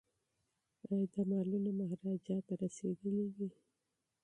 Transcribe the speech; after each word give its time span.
ایا 0.89 1.05
دا 1.13 1.21
مالونه 1.29 1.69
مهاراجا 1.79 2.37
ته 2.47 2.53
رسیدلي 2.63 3.27
دي؟ 3.35 3.49